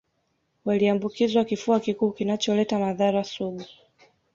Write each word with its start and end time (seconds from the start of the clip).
Waliambukizwa 0.65 1.45
kifua 1.45 1.79
kikuu 1.79 2.11
kinacholeta 2.11 2.79
madhara 2.79 3.23
sugu 3.23 3.65